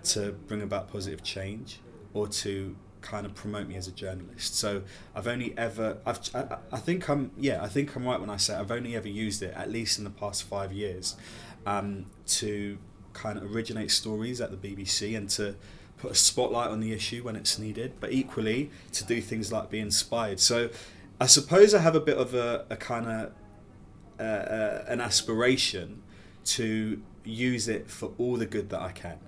to 0.05 0.31
bring 0.31 0.62
about 0.62 0.89
positive 0.91 1.24
change 1.24 1.79
or 2.13 2.27
to 2.27 2.75
kind 3.01 3.25
of 3.25 3.36
promote 3.36 3.67
me 3.67 3.75
as 3.75 3.88
a 3.88 3.91
journalist. 3.91 4.55
So 4.55 4.83
I've 5.15 5.27
only 5.27 5.57
ever 5.57 5.97
I've 6.05 6.19
I, 6.33 6.57
I 6.71 6.77
think 6.77 7.09
I'm 7.09 7.31
yeah 7.38 7.63
I 7.63 7.67
think 7.67 7.95
I'm 7.95 8.05
right 8.05 8.19
when 8.19 8.29
I 8.29 8.38
say 8.38 8.55
I've 8.55 8.71
only 8.71 8.95
ever 8.95 9.07
used 9.07 9.41
it 9.43 9.53
at 9.55 9.69
least 9.71 9.97
in 9.97 10.03
the 10.03 10.09
past 10.09 10.43
five 10.43 10.71
years 10.71 11.15
um, 11.65 12.05
to 12.27 12.77
kind 13.13 13.38
of 13.38 13.55
originate 13.55 13.91
stories 13.91 14.39
at 14.39 14.51
the 14.51 14.57
BBC 14.57 15.17
and 15.17 15.29
to 15.31 15.55
put 15.97 16.12
a 16.12 16.15
spotlight 16.15 16.69
on 16.69 16.79
the 16.79 16.93
issue 16.93 17.24
when 17.24 17.36
it's 17.36 17.57
needed, 17.57 17.93
but 18.00 18.12
equally 18.12 18.69
to 18.91 19.03
do 19.03 19.19
things 19.19 19.51
like 19.51 19.69
be 19.69 19.79
inspired. 19.79 20.39
So 20.39 20.69
I 21.19 21.25
suppose 21.25 21.74
I 21.74 21.79
have 21.79 21.95
a 21.95 22.00
bit 22.00 22.17
of 22.17 22.36
a, 22.36 22.65
a 22.69 22.75
kind 22.75 23.07
of 23.07 23.31
uh, 24.19 24.24
uh, 24.24 24.86
an 24.88 25.01
aspiration 25.01 26.01
to 26.45 27.01
use 27.24 27.67
it 27.67 27.89
for 27.89 28.13
all 28.17 28.38
the 28.38 28.45
good 28.45 28.69
that 28.69 28.81
I 28.81 28.91
can. 28.91 29.19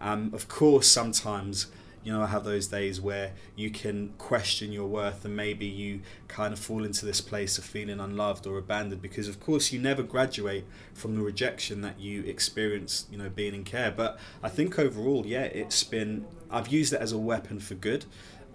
Um, 0.00 0.30
of 0.32 0.48
course, 0.48 0.86
sometimes 0.86 1.66
you 2.04 2.12
know 2.12 2.22
I 2.22 2.26
have 2.26 2.44
those 2.44 2.68
days 2.68 3.00
where 3.00 3.32
you 3.56 3.70
can 3.70 4.14
question 4.18 4.72
your 4.72 4.86
worth 4.86 5.24
and 5.24 5.34
maybe 5.36 5.66
you 5.66 6.00
kind 6.28 6.52
of 6.52 6.58
fall 6.58 6.84
into 6.84 7.04
this 7.04 7.20
place 7.20 7.58
of 7.58 7.64
feeling 7.64 8.00
unloved 8.00 8.46
or 8.46 8.56
abandoned 8.56 9.02
because 9.02 9.28
of 9.28 9.40
course 9.40 9.72
you 9.72 9.80
never 9.80 10.02
graduate 10.02 10.64
from 10.94 11.16
the 11.16 11.22
rejection 11.22 11.80
that 11.82 11.98
you 11.98 12.22
experience 12.22 13.06
you 13.10 13.18
know 13.18 13.28
being 13.28 13.54
in 13.54 13.64
care 13.64 13.90
but 13.90 14.18
I 14.42 14.48
think 14.48 14.78
overall 14.78 15.26
yeah 15.26 15.44
it's 15.44 15.82
been 15.82 16.24
I've 16.50 16.68
used 16.68 16.92
it 16.92 17.00
as 17.00 17.12
a 17.12 17.18
weapon 17.18 17.58
for 17.58 17.74
good 17.74 18.06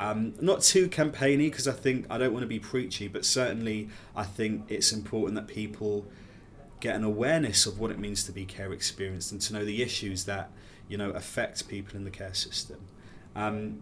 um, 0.04 0.34
not 0.42 0.62
too 0.62 0.90
campaigny 0.90 1.50
because 1.50 1.66
I 1.66 1.72
think 1.72 2.06
I 2.10 2.18
don't 2.18 2.34
want 2.34 2.44
to 2.44 2.48
be 2.48 2.60
preachy, 2.60 3.08
but 3.08 3.24
certainly 3.24 3.88
I 4.14 4.24
think 4.24 4.66
it's 4.68 4.92
important 4.92 5.36
that 5.36 5.48
people 5.48 6.06
get 6.82 6.98
an 6.98 7.06
awareness 7.06 7.66
of 7.66 7.80
what 7.80 7.90
it 7.90 7.98
means 7.98 8.26
to 8.26 8.34
be 8.34 8.44
care 8.44 8.74
experienced 8.74 9.32
and 9.32 9.40
to 9.40 9.54
know 9.54 9.64
the 9.64 9.82
issues 9.82 10.26
that 10.26 10.52
you 10.90 10.98
know 10.98 11.12
affect 11.12 11.70
people 11.70 11.96
in 11.96 12.04
the 12.04 12.12
care 12.12 12.34
system. 12.34 12.82
Um, 13.34 13.82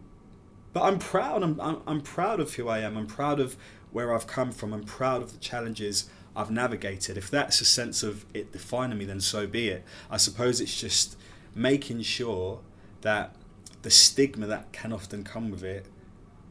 but 0.74 0.84
I'm 0.84 1.00
proud. 1.00 1.42
I'm, 1.42 1.60
I'm, 1.60 1.78
I'm 1.88 2.02
proud 2.02 2.40
of 2.40 2.54
who 2.54 2.70
I 2.70 2.80
am. 2.82 2.98
I'm 2.98 3.08
proud 3.08 3.40
of 3.40 3.58
where 3.92 4.14
I've 4.14 4.28
come 4.28 4.52
from. 4.52 4.74
I'm 4.74 4.84
proud 4.84 5.24
of 5.24 5.34
the 5.34 5.40
challenges 5.40 6.08
I've 6.36 6.52
navigated. 6.52 7.18
If 7.18 7.32
that's 7.32 7.62
a 7.62 7.66
sense 7.66 8.04
of 8.04 8.28
it 8.32 8.52
defining 8.52 9.00
me, 9.00 9.06
then 9.06 9.22
so 9.22 9.48
be 9.48 9.70
it. 9.70 9.84
I 10.12 10.18
suppose 10.18 10.62
it's 10.62 10.80
just 10.80 11.18
making 11.56 12.04
sure 12.04 12.60
that 13.02 13.36
the 13.82 13.90
stigma 13.90 14.46
that 14.46 14.72
can 14.72 14.94
often 14.94 15.24
come 15.24 15.50
with 15.50 15.64
it 15.64 15.88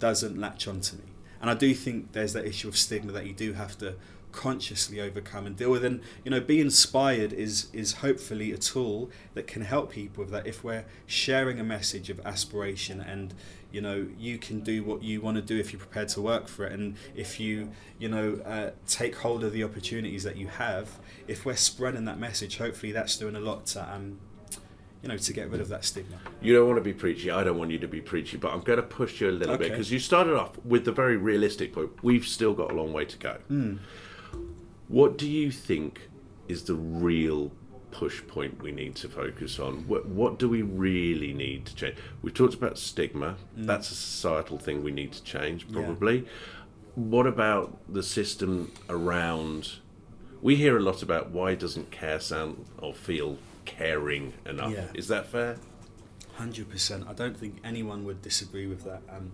doesn't 0.01 0.39
latch 0.39 0.67
onto 0.67 0.97
me. 0.97 1.05
And 1.41 1.49
I 1.49 1.55
do 1.55 1.73
think 1.75 2.13
there's 2.13 2.33
that 2.35 2.45
issue 2.45 2.69
of 2.69 2.77
stigma 2.77 3.13
that 3.13 3.27
you 3.27 3.33
do 3.33 3.55
have 3.55 3.79
to 3.79 3.95
consciously 4.33 5.01
overcome 5.01 5.47
and 5.47 5.57
deal 5.57 5.71
with. 5.71 5.85
And 5.85 6.01
you 6.25 6.31
know 6.31 6.41
be 6.41 6.61
inspired 6.61 7.33
is 7.33 7.69
is 7.73 7.95
hopefully 7.95 8.53
a 8.53 8.59
tool 8.59 9.11
that 9.35 9.47
can 9.47 9.63
help 9.63 9.93
people 9.93 10.25
with 10.25 10.33
that. 10.33 10.47
If 10.47 10.63
we're 10.63 10.85
sharing 11.07 11.59
a 11.59 11.65
message 11.65 12.11
of 12.11 12.21
aspiration 12.27 13.01
and 13.01 13.35
you 13.73 13.81
know 13.81 14.09
you 14.19 14.39
can 14.39 14.61
do 14.61 14.85
what 14.85 15.03
you 15.03 15.21
want 15.21 15.37
to 15.37 15.43
do 15.43 15.59
if 15.59 15.73
you're 15.73 15.81
prepared 15.81 16.09
to 16.11 16.21
work 16.21 16.49
for 16.49 16.67
it. 16.67 16.73
And 16.73 16.97
if 17.15 17.41
you 17.41 17.71
you 17.99 18.09
know 18.09 18.41
uh, 18.45 18.71
take 18.87 19.17
hold 19.17 19.45
of 19.45 19.53
the 19.53 19.65
opportunities 19.65 20.25
that 20.25 20.37
you 20.37 20.49
have 20.49 20.99
if 21.27 21.45
we're 21.45 21.57
spreading 21.57 22.05
that 22.05 22.19
message 22.19 22.59
hopefully 22.59 22.93
that's 22.93 23.17
doing 23.17 23.37
a 23.37 23.41
lot 23.41 23.67
to 23.67 23.93
um 23.93 24.19
you 25.03 25.09
know 25.09 25.17
to 25.17 25.33
get 25.33 25.51
rid 25.51 25.61
of 25.61 25.69
that 25.69 25.85
stigma 25.85 26.17
You 26.43 26.55
don't 26.55 26.67
want 26.67 26.79
to 26.79 26.85
be 26.85 26.93
preachy. 26.93 27.31
I 27.31 27.43
don't 27.45 27.59
want 27.59 27.71
you 27.71 27.79
to 27.79 27.89
be 27.89 28.01
preachy, 28.01 28.37
but 28.37 28.53
I'm 28.53 28.61
going 28.61 28.77
to 28.79 28.83
push 28.83 29.21
you 29.21 29.31
a 29.31 29.33
little 29.33 29.57
bit 29.57 29.71
because 29.71 29.91
you 29.91 29.99
started 29.99 30.35
off 30.37 30.59
with 30.65 30.85
the 30.85 30.93
very 30.93 31.17
realistic 31.17 31.73
point. 31.73 31.91
We've 32.03 32.27
still 32.27 32.55
got 32.55 32.71
a 32.71 32.75
long 32.75 32.93
way 32.93 33.05
to 33.07 33.17
go. 33.19 33.39
Hmm. 33.49 33.77
What 34.89 35.17
do 35.17 35.29
you 35.29 35.51
think 35.51 36.09
is 36.49 36.65
the 36.65 36.75
real 36.75 37.53
push 37.93 38.25
point 38.27 38.63
we 38.63 38.73
need 38.73 38.95
to 38.97 39.09
focus 39.09 39.59
on? 39.59 39.87
What, 39.89 40.07
what 40.07 40.39
do 40.39 40.49
we 40.49 40.63
really 40.63 41.33
need 41.33 41.67
to 41.67 41.75
change? 41.75 41.97
We've 42.23 42.35
talked 42.35 42.55
about 42.55 42.79
stigma. 42.79 43.37
That's 43.57 43.91
a 43.91 43.95
societal 43.95 44.59
thing 44.59 44.83
we 44.83 44.91
need 44.93 45.13
to 45.13 45.23
change, 45.23 45.67
Hmm. 45.67 45.77
Yeah. 45.77 45.85
probably. 45.85 46.27
What 46.97 47.27
about 47.27 47.79
the 47.89 48.03
system 48.03 48.73
around? 48.89 49.75
We 50.43 50.57
hear 50.57 50.77
a 50.77 50.81
lot 50.81 51.03
about 51.03 51.31
why 51.31 51.55
doesn't 51.55 51.91
care 51.91 52.19
sound 52.21 52.67
or 52.79 52.93
feel 52.95 53.39
caring 53.77 54.33
enough. 54.47 54.73
Yeah. 54.73 54.87
Is 54.95 55.09
that 55.09 55.27
fair? 55.27 55.57
Hundred 56.35 56.69
percent. 56.71 57.05
I 57.09 57.13
don't 57.13 57.37
think 57.37 57.59
anyone 57.65 58.05
would 58.05 58.23
disagree 58.23 58.67
with 58.67 58.85
that. 58.85 59.03
Um, 59.09 59.33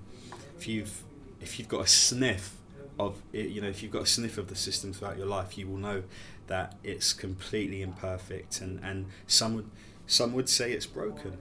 if 0.59 0.66
you've 0.66 1.02
if 1.40 1.59
you've 1.59 1.69
got 1.69 1.83
a 1.83 1.87
sniff 1.87 2.57
of 2.99 3.23
it, 3.33 3.49
you 3.49 3.61
know, 3.61 3.69
if 3.69 3.83
you've 3.83 3.93
got 3.93 4.02
a 4.02 4.07
sniff 4.07 4.38
of 4.38 4.49
the 4.49 4.57
system 4.57 4.93
throughout 4.93 5.16
your 5.16 5.26
life, 5.26 5.57
you 5.59 5.66
will 5.69 5.78
know 5.78 6.02
that 6.47 6.75
it's 6.83 7.12
completely 7.12 7.83
imperfect, 7.83 8.61
and 8.61 8.81
and 8.83 9.07
some 9.26 9.55
would 9.57 9.71
some 10.07 10.33
would 10.33 10.49
say 10.49 10.73
it's 10.73 10.87
broken. 10.87 11.38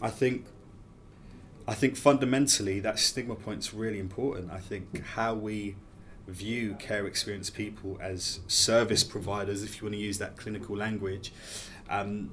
I 0.00 0.10
think. 0.10 0.46
I 1.68 1.74
think 1.74 1.96
fundamentally 1.96 2.78
that 2.78 2.96
stigma 3.00 3.34
point's 3.34 3.74
really 3.74 3.98
important. 3.98 4.52
I 4.52 4.58
think 4.60 5.04
how 5.04 5.34
we 5.34 5.74
view 6.28 6.74
care 6.74 7.06
experienced 7.06 7.54
people 7.54 7.98
as 8.00 8.38
service 8.46 9.04
providers, 9.04 9.62
if 9.64 9.76
you 9.76 9.82
want 9.86 9.94
to 9.94 10.00
use 10.00 10.18
that 10.18 10.36
clinical 10.36 10.76
language, 10.76 11.32
um, 11.88 12.30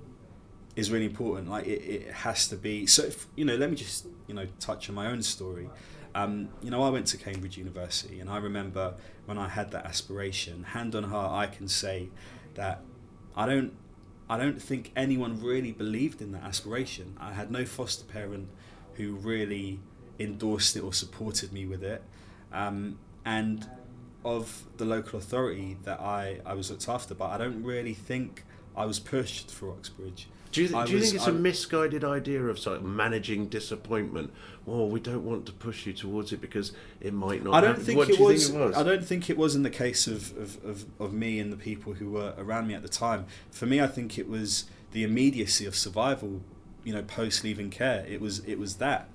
is 0.75 0.91
really 0.91 1.05
important. 1.05 1.49
Like 1.49 1.65
it, 1.65 1.81
it 1.81 2.11
has 2.11 2.47
to 2.49 2.55
be. 2.55 2.85
So 2.85 3.03
if, 3.03 3.27
you 3.35 3.45
know, 3.45 3.55
let 3.55 3.69
me 3.69 3.75
just 3.75 4.07
you 4.27 4.33
know 4.33 4.47
touch 4.59 4.89
on 4.89 4.95
my 4.95 5.07
own 5.07 5.21
story. 5.21 5.69
Um, 6.15 6.49
you 6.61 6.69
know, 6.69 6.83
I 6.83 6.89
went 6.89 7.07
to 7.07 7.17
Cambridge 7.17 7.57
University, 7.57 8.19
and 8.19 8.29
I 8.29 8.37
remember 8.37 8.93
when 9.25 9.37
I 9.37 9.49
had 9.49 9.71
that 9.71 9.85
aspiration. 9.85 10.63
Hand 10.63 10.93
on 10.95 11.05
heart, 11.05 11.31
I 11.31 11.53
can 11.53 11.67
say 11.67 12.09
that 12.55 12.81
I 13.35 13.45
don't. 13.45 13.73
I 14.29 14.37
don't 14.37 14.61
think 14.61 14.91
anyone 14.95 15.41
really 15.41 15.73
believed 15.73 16.21
in 16.21 16.31
that 16.31 16.43
aspiration. 16.43 17.17
I 17.19 17.33
had 17.33 17.51
no 17.51 17.65
foster 17.65 18.05
parent 18.05 18.47
who 18.93 19.15
really 19.15 19.79
endorsed 20.17 20.75
it 20.77 20.79
or 20.81 20.93
supported 20.93 21.51
me 21.51 21.65
with 21.65 21.83
it. 21.83 22.01
Um, 22.51 22.99
and 23.25 23.69
of 24.23 24.63
the 24.77 24.85
local 24.85 25.19
authority 25.19 25.77
that 25.83 25.99
I, 25.99 26.39
I 26.45 26.53
was 26.53 26.69
looked 26.69 26.87
after 26.87 27.13
by, 27.13 27.35
I 27.35 27.37
don't 27.37 27.63
really 27.63 27.93
think 27.93 28.45
I 28.75 28.85
was 28.85 28.99
pushed 28.99 29.51
for 29.51 29.69
Oxbridge. 29.71 30.27
Do 30.51 30.63
you, 30.63 30.77
I 30.77 30.85
do 30.85 30.91
you 30.91 30.99
was- 30.99 31.05
think 31.09 31.15
it's 31.15 31.27
a 31.27 31.33
misguided 31.33 32.03
idea 32.03 32.43
of 32.43 32.59
sort 32.59 32.77
of 32.77 32.83
managing 32.83 33.47
disappointment? 33.47 34.31
Well, 34.65 34.87
we 34.87 34.99
don't 34.99 35.25
want 35.25 35.47
to 35.47 35.51
push 35.51 35.87
you 35.87 35.93
towards 35.93 36.31
it 36.31 36.41
because 36.41 36.73
it 37.01 37.11
might 37.13 37.43
not. 37.43 37.55
I 37.55 37.61
don't 37.61 37.69
happen. 37.71 37.85
think 37.85 37.97
what 37.97 38.09
it 38.09 38.17
do 38.17 38.19
you 38.19 38.25
was, 38.29 38.49
think 38.49 38.61
it 38.61 38.65
was? 38.67 38.77
I 38.77 38.83
don't 38.83 39.03
think 39.03 39.29
it 39.29 39.37
was 39.37 39.55
in 39.55 39.63
the 39.63 39.69
case 39.71 40.05
of, 40.07 40.37
of, 40.37 40.63
of, 40.63 40.85
of 40.99 41.13
me 41.13 41.39
and 41.39 41.51
the 41.51 41.57
people 41.57 41.93
who 41.93 42.11
were 42.11 42.33
around 42.37 42.67
me 42.67 42.75
at 42.75 42.83
the 42.83 42.87
time. 42.87 43.25
For 43.49 43.65
me, 43.65 43.81
I 43.81 43.87
think 43.87 44.17
it 44.19 44.29
was 44.29 44.65
the 44.91 45.03
immediacy 45.03 45.65
of 45.65 45.75
survival. 45.75 46.41
You 46.83 46.93
know, 46.93 47.01
post 47.01 47.43
leaving 47.43 47.69
care, 47.69 48.05
it 48.07 48.21
was 48.21 48.39
it 48.39 48.59
was 48.59 48.75
that. 48.75 49.07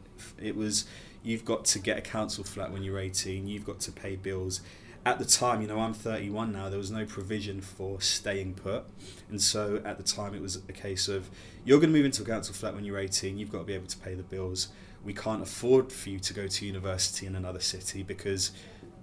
It 0.43 0.57
was 0.57 0.87
you've 1.23 1.45
got 1.45 1.65
to 1.67 1.79
get 1.79 1.99
a 1.99 2.00
council 2.00 2.43
flat 2.43 2.73
when 2.73 2.83
you're 2.83 2.99
18. 2.99 3.47
You've 3.47 3.67
got 3.67 3.79
to 3.81 3.93
pay 3.93 4.17
bills. 4.17 4.61
At 5.09 5.19
the 5.19 5.25
time, 5.25 5.62
you 5.62 5.69
know, 5.69 5.81
I'm 5.81 5.95
31 5.95 6.53
now. 6.53 6.69
There 6.69 6.79
was 6.79 6.91
no 6.91 7.07
provision 7.07 7.62
for 7.62 7.99
staying 7.99 8.57
put, 8.57 8.85
and 9.31 9.41
so 9.41 9.81
at 9.83 9.97
the 9.97 10.03
time, 10.03 10.35
it 10.35 10.43
was 10.43 10.57
a 10.57 10.73
case 10.75 11.09
of 11.09 11.31
you're 11.65 11.79
going 11.81 11.91
to 11.91 11.97
move 11.97 12.05
into 12.05 12.23
a 12.23 12.27
council 12.27 12.55
flat 12.55 12.75
when 12.75 12.85
you're 12.85 12.99
18. 12.99 13.38
You've 13.38 13.50
got 13.50 13.61
to 13.61 13.65
be 13.65 13.73
able 13.73 13.87
to 13.87 13.97
pay 13.97 14.12
the 14.12 14.23
bills. 14.23 14.69
We 15.03 15.15
can't 15.15 15.43
afford 15.43 15.93
for 15.93 16.11
you 16.11 16.19
to 16.19 16.35
go 16.35 16.47
to 16.47 16.67
university 16.67 17.25
in 17.25 17.35
another 17.35 17.59
city 17.59 18.03
because 18.03 18.53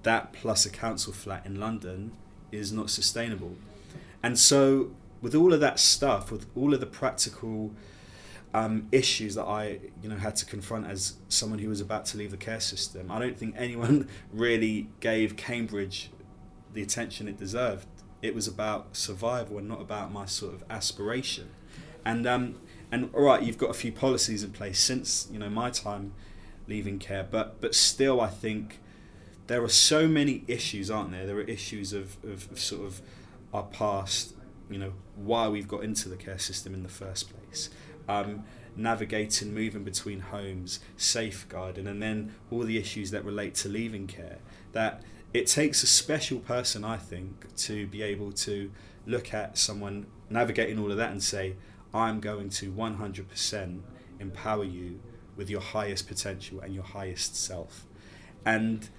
that 0.03 0.31
plus 0.31 0.63
a 0.67 0.69
council 0.69 1.11
flat 1.11 1.43
in 1.43 1.59
London 1.59 2.11
is 2.51 2.71
not 2.71 2.91
sustainable. 2.91 3.55
And 4.21 4.37
so, 4.37 4.91
with 5.23 5.33
all 5.33 5.55
of 5.55 5.59
that 5.61 5.79
stuff, 5.79 6.31
with 6.31 6.45
all 6.55 6.75
of 6.75 6.81
the 6.81 6.85
practical 6.85 7.73
um, 8.55 8.87
issues 8.93 9.35
that 9.35 9.43
I, 9.43 9.79
you 10.01 10.07
know, 10.07 10.15
had 10.15 10.37
to 10.37 10.45
confront 10.45 10.87
as 10.87 11.17
someone 11.27 11.59
who 11.59 11.67
was 11.67 11.81
about 11.81 12.05
to 12.05 12.17
leave 12.17 12.31
the 12.31 12.37
care 12.37 12.61
system, 12.61 13.11
I 13.11 13.19
don't 13.19 13.37
think 13.37 13.53
anyone 13.57 14.07
really 14.31 14.87
gave 15.01 15.35
Cambridge 15.35 16.09
the 16.73 16.81
attention 16.81 17.27
it 17.27 17.37
deserved. 17.37 17.85
It 18.21 18.33
was 18.33 18.47
about 18.47 18.95
survival 18.95 19.57
and 19.57 19.67
not 19.67 19.81
about 19.81 20.13
my 20.13 20.25
sort 20.25 20.53
of 20.53 20.63
aspiration. 20.69 21.49
And 22.05 22.25
um, 22.25 22.55
and 22.93 23.09
all 23.13 23.23
right, 23.23 23.43
you've 23.43 23.57
got 23.57 23.71
a 23.71 23.73
few 23.73 23.91
policies 23.91 24.41
in 24.41 24.51
place 24.51 24.79
since 24.79 25.27
you 25.29 25.37
know 25.37 25.49
my 25.49 25.69
time 25.69 26.13
leaving 26.65 26.97
care, 26.97 27.27
but 27.29 27.59
but 27.59 27.75
still, 27.75 28.21
I 28.21 28.29
think 28.29 28.79
there 29.47 29.61
are 29.63 29.69
so 29.69 30.07
many 30.07 30.45
issues, 30.47 30.89
aren't 30.89 31.11
there? 31.11 31.25
There 31.25 31.37
are 31.37 31.41
issues 31.41 31.91
of, 31.91 32.17
of, 32.23 32.49
of 32.51 32.59
sort 32.59 32.85
of 32.85 33.01
our 33.53 33.63
past, 33.63 34.33
you 34.69 34.77
know, 34.79 34.93
why 35.15 35.49
we've 35.49 35.67
got 35.67 35.83
into 35.83 36.07
the 36.07 36.15
care 36.15 36.39
system 36.39 36.73
in 36.73 36.83
the 36.83 36.89
first 36.89 37.29
place, 37.29 37.69
um, 38.07 38.43
navigating, 38.75 39.53
moving 39.53 39.83
between 39.83 40.19
homes, 40.19 40.79
safeguarding, 40.97 41.87
and 41.87 42.01
then 42.01 42.35
all 42.51 42.63
the 42.63 42.77
issues 42.77 43.11
that 43.11 43.23
relate 43.23 43.55
to 43.55 43.69
leaving 43.69 44.07
care. 44.07 44.39
That 44.73 45.01
it 45.33 45.47
takes 45.47 45.83
a 45.83 45.87
special 45.87 46.39
person, 46.39 46.83
I 46.83 46.97
think, 46.97 47.55
to 47.57 47.87
be 47.87 48.01
able 48.01 48.31
to 48.33 48.71
look 49.05 49.33
at 49.33 49.57
someone 49.57 50.07
navigating 50.29 50.79
all 50.79 50.91
of 50.91 50.97
that 50.97 51.11
and 51.11 51.21
say, 51.21 51.55
I'm 51.93 52.19
going 52.19 52.49
to 52.49 52.71
100% 52.71 53.79
empower 54.19 54.63
you 54.63 54.99
with 55.35 55.49
your 55.49 55.61
highest 55.61 56.07
potential 56.07 56.59
and 56.59 56.73
your 56.73 56.83
highest 56.83 57.35
self. 57.35 57.85
And 58.45 58.89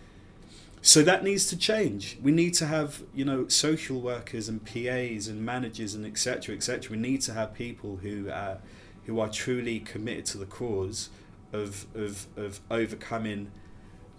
so 0.82 1.02
that 1.02 1.24
needs 1.24 1.46
to 1.46 1.56
change. 1.56 2.18
We 2.22 2.32
need 2.32 2.54
to 2.54 2.66
have, 2.66 3.02
you 3.14 3.24
know, 3.24 3.48
social 3.48 4.00
workers 4.00 4.48
and 4.48 4.64
PAs 4.64 5.26
and 5.26 5.44
managers 5.44 5.94
and 5.94 6.06
etc. 6.06 6.54
etc. 6.54 6.90
We 6.90 6.98
need 6.98 7.22
to 7.22 7.32
have 7.32 7.54
people 7.54 7.96
who 7.96 8.30
uh, 8.30 8.58
who 9.06 9.20
are 9.20 9.28
truly 9.28 9.80
committed 9.80 10.26
to 10.26 10.38
the 10.38 10.46
cause 10.46 11.10
of 11.52 11.86
of 11.94 12.26
of 12.36 12.60
overcoming 12.70 13.50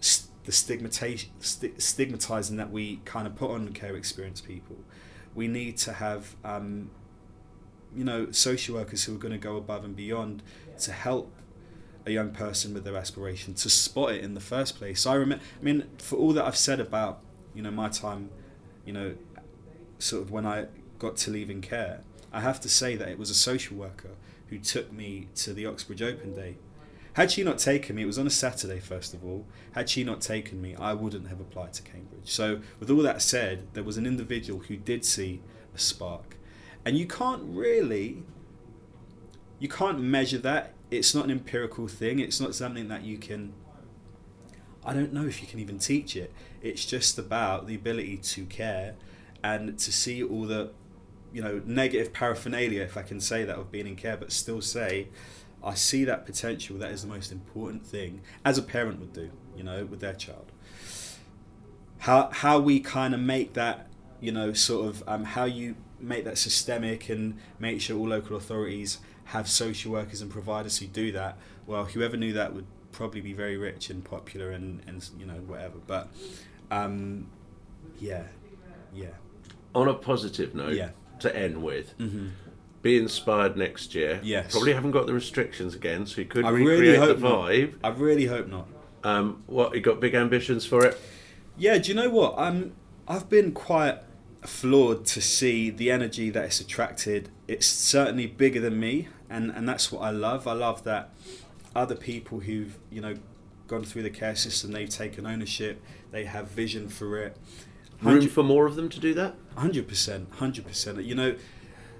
st- 0.00 0.30
the 0.44 0.52
stigmatization 0.52 1.30
st- 1.40 1.80
stigmatizing 1.80 2.56
that 2.56 2.70
we 2.70 3.00
kind 3.04 3.26
of 3.26 3.36
put 3.36 3.50
on 3.50 3.68
care 3.72 3.96
experienced 3.96 4.46
people. 4.46 4.76
We 5.34 5.46
need 5.46 5.76
to 5.78 5.92
have, 5.92 6.36
um, 6.42 6.90
you 7.94 8.02
know, 8.02 8.30
social 8.32 8.76
workers 8.76 9.04
who 9.04 9.14
are 9.14 9.18
going 9.18 9.32
to 9.32 9.38
go 9.38 9.56
above 9.56 9.84
and 9.84 9.94
beyond 9.94 10.42
to 10.80 10.92
help 10.92 11.32
a 12.06 12.10
young 12.10 12.30
person 12.30 12.72
with 12.72 12.84
their 12.84 12.96
aspiration 12.96 13.54
to 13.54 13.68
spot 13.68 14.12
it 14.12 14.24
in 14.24 14.32
the 14.34 14.40
first 14.40 14.76
place. 14.76 15.06
I 15.06 15.14
remember, 15.14 15.44
I 15.60 15.62
mean, 15.62 15.84
for 15.98 16.16
all 16.16 16.32
that 16.32 16.44
I've 16.44 16.56
said 16.56 16.80
about, 16.80 17.20
you 17.54 17.62
know, 17.62 17.70
my 17.70 17.90
time, 17.90 18.30
you 18.86 18.94
know, 18.94 19.14
sort 19.98 20.22
of 20.22 20.30
when 20.30 20.46
I 20.46 20.66
got 20.98 21.16
to 21.18 21.30
leaving 21.30 21.60
care, 21.60 22.00
I 22.32 22.40
have 22.40 22.58
to 22.62 22.68
say 22.68 22.96
that 22.96 23.08
it 23.08 23.18
was 23.18 23.30
a 23.30 23.34
social 23.34 23.76
worker 23.76 24.12
who 24.50 24.58
took 24.58 24.92
me 24.92 25.28
to 25.36 25.52
the 25.52 25.66
Oxbridge 25.66 26.02
Open 26.02 26.34
Day. 26.34 26.56
Had 27.14 27.32
she 27.32 27.42
not 27.42 27.58
taken 27.58 27.96
me, 27.96 28.02
it 28.02 28.06
was 28.06 28.18
on 28.18 28.26
a 28.26 28.30
Saturday, 28.30 28.78
first 28.78 29.12
of 29.12 29.24
all. 29.24 29.46
Had 29.72 29.90
she 29.90 30.04
not 30.04 30.20
taken 30.20 30.62
me, 30.62 30.76
I 30.76 30.92
wouldn't 30.92 31.28
have 31.28 31.40
applied 31.40 31.72
to 31.74 31.82
Cambridge. 31.82 32.30
So, 32.30 32.60
with 32.78 32.90
all 32.90 33.02
that 33.02 33.22
said, 33.22 33.66
there 33.74 33.82
was 33.82 33.96
an 33.96 34.06
individual 34.06 34.60
who 34.60 34.76
did 34.76 35.04
see 35.04 35.40
a 35.74 35.78
spark. 35.78 36.36
And 36.84 36.96
you 36.96 37.06
can't 37.06 37.42
really 37.44 38.22
you 39.58 39.68
can't 39.68 40.00
measure 40.00 40.38
that. 40.38 40.74
It's 40.90 41.14
not 41.14 41.24
an 41.24 41.30
empirical 41.30 41.88
thing. 41.88 42.18
It's 42.18 42.40
not 42.40 42.54
something 42.54 42.88
that 42.88 43.02
you 43.02 43.18
can. 43.18 43.52
I 44.84 44.94
don't 44.94 45.12
know 45.12 45.26
if 45.26 45.42
you 45.42 45.48
can 45.48 45.58
even 45.58 45.78
teach 45.78 46.16
it. 46.16 46.32
It's 46.62 46.84
just 46.84 47.18
about 47.18 47.66
the 47.66 47.74
ability 47.74 48.18
to 48.18 48.46
care 48.46 48.94
and 49.42 49.78
to 49.78 49.92
see 49.92 50.22
all 50.22 50.46
the, 50.46 50.70
you 51.32 51.42
know, 51.42 51.60
negative 51.64 52.12
paraphernalia, 52.12 52.82
if 52.82 52.96
I 52.96 53.02
can 53.02 53.20
say 53.20 53.44
that, 53.44 53.56
of 53.56 53.70
being 53.70 53.86
in 53.86 53.96
care, 53.96 54.16
but 54.16 54.32
still 54.32 54.60
say, 54.60 55.08
I 55.62 55.74
see 55.74 56.04
that 56.04 56.24
potential. 56.24 56.78
That 56.78 56.90
is 56.92 57.02
the 57.02 57.08
most 57.08 57.32
important 57.32 57.86
thing, 57.86 58.22
as 58.44 58.58
a 58.58 58.62
parent 58.62 59.00
would 59.00 59.12
do, 59.12 59.30
you 59.56 59.62
know, 59.64 59.84
with 59.84 60.00
their 60.00 60.14
child. 60.14 60.52
How 61.98 62.30
how 62.30 62.60
we 62.60 62.80
kind 62.80 63.14
of 63.14 63.20
make 63.20 63.54
that, 63.54 63.88
you 64.20 64.32
know, 64.32 64.52
sort 64.52 64.88
of 64.88 65.02
um, 65.08 65.24
how 65.24 65.44
you 65.44 65.74
make 66.00 66.24
that 66.24 66.38
systemic 66.38 67.08
and 67.08 67.38
make 67.58 67.80
sure 67.80 67.98
all 67.98 68.08
local 68.08 68.36
authorities 68.36 68.98
have 69.26 69.48
social 69.48 69.92
workers 69.92 70.22
and 70.22 70.30
providers 70.30 70.78
who 70.78 70.86
do 70.86 71.12
that. 71.12 71.36
Well, 71.66 71.84
whoever 71.86 72.16
knew 72.16 72.32
that 72.34 72.54
would 72.54 72.66
probably 72.92 73.20
be 73.20 73.32
very 73.32 73.56
rich 73.56 73.90
and 73.90 74.04
popular 74.04 74.50
and, 74.50 74.80
and 74.86 75.06
you 75.18 75.26
know 75.26 75.34
whatever. 75.46 75.78
But 75.86 76.08
um, 76.70 77.26
yeah, 78.00 78.24
yeah, 78.94 79.08
On 79.74 79.88
a 79.88 79.94
positive 79.94 80.54
note, 80.54 80.74
Yeah. 80.74 80.90
To 81.20 81.34
end 81.34 81.62
with, 81.62 81.94
be 82.82 82.96
inspired 82.98 83.56
next 83.56 83.94
year. 83.94 84.20
Yes. 84.22 84.52
Probably 84.52 84.72
haven't 84.72 84.92
got 84.92 85.06
the 85.06 85.14
restrictions 85.14 85.74
again, 85.74 86.06
so 86.06 86.20
you 86.20 86.26
could 86.26 86.44
I 86.44 86.50
recreate 86.50 86.80
really 86.80 86.92
the 86.92 87.04
hope 87.04 87.18
not. 87.18 87.48
vibe. 87.48 87.74
I 87.82 87.88
really 87.88 88.26
hope 88.26 88.48
not. 88.48 88.68
Um, 89.04 89.42
what 89.46 89.74
you 89.74 89.80
got? 89.80 90.00
Big 90.00 90.14
ambitions 90.14 90.66
for 90.66 90.84
it? 90.84 91.00
Yeah, 91.56 91.78
do 91.78 91.88
you 91.88 91.94
know 91.94 92.10
what? 92.10 92.34
I'm 92.36 92.74
I've 93.06 93.28
been 93.28 93.52
quite 93.52 93.98
floored 94.42 95.04
to 95.06 95.20
see 95.20 95.70
the 95.70 95.90
energy 95.90 96.30
that 96.30 96.44
it's 96.44 96.60
attracted. 96.60 97.30
It's 97.46 97.66
certainly 97.66 98.26
bigger 98.26 98.60
than 98.60 98.78
me, 98.78 99.08
and 99.28 99.50
and 99.50 99.68
that's 99.68 99.90
what 99.92 100.02
I 100.02 100.10
love. 100.10 100.46
I 100.46 100.52
love 100.52 100.84
that 100.84 101.10
other 101.74 101.94
people 101.94 102.40
who've 102.40 102.76
you 102.90 103.00
know 103.00 103.14
gone 103.66 103.84
through 103.84 104.02
the 104.02 104.10
care 104.10 104.34
system, 104.34 104.72
they've 104.72 104.88
taken 104.88 105.26
ownership, 105.26 105.82
they 106.10 106.24
have 106.24 106.48
vision 106.50 106.88
for 106.88 107.18
it. 107.18 107.36
Room 108.00 108.28
for 108.28 108.42
more 108.42 108.66
of 108.66 108.76
them 108.76 108.88
to 108.90 109.00
do 109.00 109.14
that? 109.14 109.34
Hundred 109.56 109.88
percent, 109.88 110.28
hundred 110.34 110.66
percent. 110.66 111.02
You 111.02 111.14
know, 111.14 111.36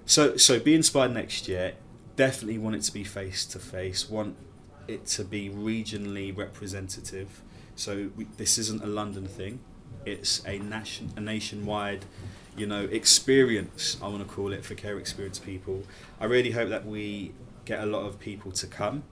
so 0.06 0.36
so 0.36 0.60
be 0.60 0.74
inspired 0.74 1.12
next 1.12 1.48
year. 1.48 1.74
Definitely 2.16 2.58
want 2.58 2.76
it 2.76 2.82
to 2.82 2.92
be 2.92 3.04
face 3.04 3.44
to 3.46 3.58
face. 3.58 4.08
Want 4.08 4.36
it 4.86 5.06
to 5.06 5.24
be 5.24 5.50
regionally 5.50 6.36
representative. 6.36 7.42
So 7.76 8.10
we, 8.16 8.26
this 8.36 8.58
isn't 8.58 8.82
a 8.82 8.86
London 8.86 9.26
thing. 9.26 9.60
It's 10.04 10.42
a 10.46 10.58
nation, 10.58 11.12
a 11.16 11.20
nationwide, 11.20 12.04
you 12.56 12.66
know, 12.66 12.84
experience. 12.84 13.96
I 14.02 14.08
want 14.08 14.26
to 14.26 14.34
call 14.34 14.52
it 14.52 14.64
for 14.64 14.74
care 14.74 14.98
experience 14.98 15.38
people. 15.38 15.84
I 16.20 16.24
really 16.24 16.52
hope 16.52 16.70
that 16.70 16.86
we 16.86 17.32
get 17.64 17.80
a 17.80 17.86
lot 17.86 18.06
of 18.06 18.18
people 18.18 18.50
to 18.52 18.66
come. 18.66 19.02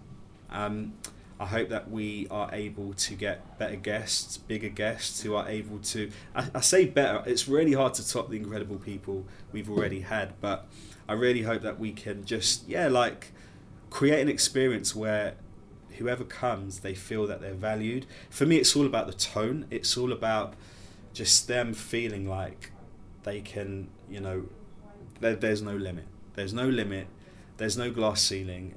Um, 0.50 0.94
I 1.38 1.46
hope 1.46 1.68
that 1.68 1.90
we 1.90 2.26
are 2.30 2.48
able 2.52 2.94
to 2.94 3.14
get 3.14 3.58
better 3.58 3.76
guests, 3.76 4.38
bigger 4.38 4.70
guests 4.70 5.20
who 5.20 5.34
are 5.34 5.46
able 5.48 5.78
to. 5.80 6.10
I, 6.34 6.48
I 6.54 6.60
say 6.60 6.86
better, 6.86 7.22
it's 7.26 7.46
really 7.46 7.74
hard 7.74 7.94
to 7.94 8.08
top 8.08 8.30
the 8.30 8.36
incredible 8.36 8.76
people 8.76 9.26
we've 9.52 9.70
already 9.70 10.00
had, 10.00 10.40
but 10.40 10.66
I 11.08 11.12
really 11.12 11.42
hope 11.42 11.62
that 11.62 11.78
we 11.78 11.92
can 11.92 12.24
just, 12.24 12.66
yeah, 12.68 12.88
like 12.88 13.32
create 13.90 14.20
an 14.20 14.28
experience 14.28 14.96
where 14.96 15.34
whoever 15.98 16.24
comes, 16.24 16.80
they 16.80 16.94
feel 16.94 17.26
that 17.26 17.40
they're 17.40 17.54
valued. 17.54 18.06
For 18.30 18.46
me, 18.46 18.56
it's 18.56 18.74
all 18.74 18.86
about 18.86 19.06
the 19.06 19.12
tone, 19.12 19.66
it's 19.70 19.96
all 19.96 20.12
about 20.12 20.54
just 21.12 21.48
them 21.48 21.74
feeling 21.74 22.28
like 22.28 22.70
they 23.24 23.40
can, 23.40 23.88
you 24.08 24.20
know, 24.20 24.46
there, 25.20 25.34
there's 25.34 25.62
no 25.62 25.76
limit. 25.76 26.06
There's 26.34 26.52
no 26.52 26.68
limit, 26.68 27.08
there's 27.56 27.76
no 27.76 27.90
glass 27.90 28.22
ceiling, 28.22 28.74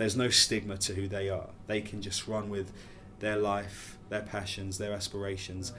there's 0.00 0.16
no 0.16 0.30
stigma 0.30 0.78
to 0.78 0.94
who 0.94 1.06
they 1.06 1.28
are. 1.28 1.50
They 1.66 1.82
can 1.82 2.00
just 2.00 2.26
run 2.26 2.48
with 2.48 2.72
their 3.18 3.36
life, 3.36 3.98
their 4.08 4.22
passions, 4.22 4.78
their 4.78 4.94
aspirations, 4.94 5.74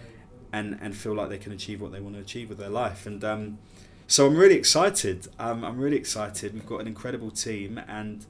and 0.53 0.77
and 0.79 0.95
feel 0.95 1.15
like 1.15 1.29
they 1.29 1.39
can 1.39 1.51
achieve 1.51 1.81
what 1.81 1.91
they 1.91 1.99
want 1.99 2.15
to 2.15 2.21
achieve 2.21 2.47
with 2.47 2.59
their 2.59 2.69
life. 2.69 3.07
And 3.07 3.23
um, 3.23 3.57
so 4.05 4.27
I'm 4.27 4.37
really 4.37 4.55
excited. 4.55 5.27
Um, 5.39 5.65
I'm 5.65 5.79
really 5.79 5.97
excited. 5.97 6.53
We've 6.53 6.67
got 6.67 6.81
an 6.81 6.87
incredible 6.87 7.31
team, 7.31 7.81
and 7.87 8.23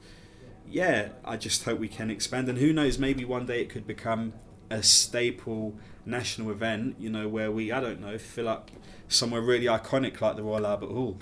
yeah, 0.66 1.10
I 1.26 1.36
just 1.36 1.64
hope 1.64 1.78
we 1.78 1.88
can 1.88 2.10
expand. 2.10 2.48
And 2.48 2.56
who 2.56 2.72
knows, 2.72 2.98
maybe 2.98 3.26
one 3.26 3.44
day 3.44 3.60
it 3.60 3.68
could 3.68 3.86
become 3.86 4.32
a 4.70 4.82
staple 4.82 5.74
national 6.06 6.50
event. 6.50 6.96
You 6.98 7.10
know, 7.10 7.28
where 7.28 7.52
we 7.52 7.70
I 7.70 7.80
don't 7.80 8.00
know 8.00 8.16
fill 8.16 8.48
up 8.48 8.70
somewhere 9.08 9.42
really 9.42 9.66
iconic 9.66 10.22
like 10.22 10.36
the 10.36 10.42
Royal 10.42 10.66
Albert 10.66 10.90
Hall. 10.90 11.18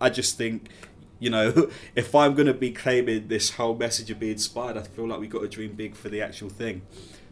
I 0.00 0.10
just 0.10 0.36
think 0.36 0.68
you 1.18 1.30
know, 1.30 1.70
if 1.94 2.14
I'm 2.14 2.34
going 2.34 2.46
to 2.46 2.54
be 2.54 2.70
claiming 2.70 3.28
this 3.28 3.50
whole 3.50 3.74
message 3.76 4.10
of 4.10 4.18
being 4.18 4.32
inspired, 4.32 4.76
I 4.76 4.82
feel 4.82 5.08
like 5.08 5.20
we've 5.20 5.30
got 5.30 5.42
to 5.42 5.48
dream 5.48 5.72
big 5.72 5.94
for 5.94 6.08
the 6.08 6.20
actual 6.22 6.48
thing. 6.48 6.82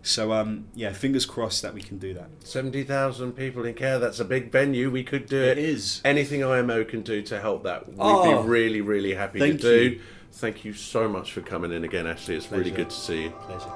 So, 0.04 0.32
um, 0.32 0.66
yeah, 0.74 0.92
fingers 0.92 1.24
crossed 1.24 1.62
that 1.62 1.74
we 1.74 1.80
can 1.80 1.98
do 1.98 2.12
that. 2.14 2.28
70,000 2.40 3.32
people 3.34 3.64
in 3.64 3.74
care, 3.74 4.00
that's 4.00 4.18
a 4.18 4.24
big 4.24 4.50
venue. 4.50 4.90
We 4.90 5.04
could 5.04 5.26
do 5.26 5.40
it. 5.40 5.56
It 5.56 5.64
is. 5.64 6.00
Anything 6.04 6.42
IMO 6.42 6.82
can 6.84 7.02
do 7.02 7.22
to 7.22 7.40
help 7.40 7.62
that, 7.62 7.86
we'd 7.88 7.96
Oh, 8.00 8.42
be 8.42 8.48
really, 8.48 8.80
really 8.80 9.14
happy 9.14 9.38
thank 9.38 9.60
to 9.60 9.62
do. 9.62 9.82
you. 9.90 10.00
Thank 10.32 10.64
you 10.64 10.72
so 10.72 11.08
much 11.08 11.32
for 11.32 11.40
coming 11.40 11.70
in 11.72 11.84
again, 11.84 12.06
Ashley. 12.08 12.34
It's 12.34 12.50
really 12.50 12.70
good 12.72 12.90
to 12.90 12.96
see 12.96 13.24
you. 13.24 13.30
Pleasure. 13.30 13.70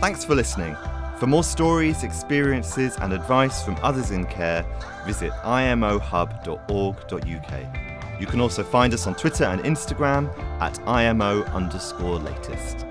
Thanks 0.00 0.24
for 0.24 0.34
listening. 0.34 0.76
For 1.24 1.28
more 1.28 1.42
stories, 1.42 2.02
experiences, 2.02 2.98
and 3.00 3.10
advice 3.10 3.64
from 3.64 3.78
others 3.82 4.10
in 4.10 4.26
care, 4.26 4.62
visit 5.06 5.32
imohub.org.uk. 5.32 8.20
You 8.20 8.26
can 8.26 8.40
also 8.42 8.62
find 8.62 8.92
us 8.92 9.06
on 9.06 9.14
Twitter 9.14 9.44
and 9.44 9.62
Instagram 9.62 10.38
at 10.60 10.78
IMO 10.86 11.44
underscore 11.44 12.18
latest. 12.18 12.84